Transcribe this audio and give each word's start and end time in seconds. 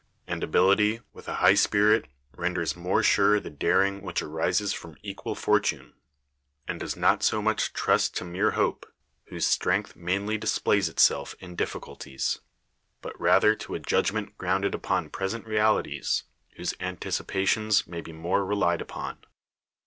And 0.25 0.43
ability, 0.43 1.01
with 1.13 1.27
a 1.27 1.35
high 1.45 1.53
spirit, 1.53 2.07
ren 2.35 2.55
ders 2.55 2.75
more 2.75 3.03
sure 3.03 3.39
the 3.39 3.51
daring 3.51 4.01
which 4.01 4.23
arises 4.23 4.73
from 4.73 4.97
equal 5.03 5.35
fortune; 5.35 5.93
and 6.67 6.79
does 6.79 6.95
not 6.97 7.21
so 7.21 7.39
much 7.39 7.71
trust 7.71 8.15
to 8.15 8.25
mere 8.25 8.49
hope, 8.57 8.91
whose 9.25 9.45
strength 9.45 9.95
mainly 9.95 10.39
displays 10.39 10.89
it 10.89 10.99
self 10.99 11.35
in 11.39 11.55
difficulties; 11.55 12.39
but 13.03 13.13
rather 13.21 13.53
to 13.57 13.75
a 13.75 13.79
judgment 13.79 14.35
grounded 14.39 14.73
upon 14.73 15.11
present 15.11 15.45
realities, 15.45 16.23
whose 16.57 16.73
antici 16.79 17.21
pations 17.23 17.87
may 17.87 18.01
be 18.01 18.11
more 18.11 18.43
relied 18.43 18.81
upon. 18.81 19.19